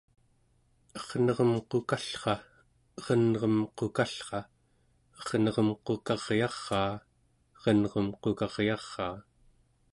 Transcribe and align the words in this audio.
ernerem 0.99 1.51
qukallra, 1.73 2.33
erenrem 3.01 3.59
qukallra, 3.81 4.41
ernerem 5.25 5.69
qukaryaraa, 5.91 6.83
erenrem 7.61 8.07
qukaryaraa 8.23 9.15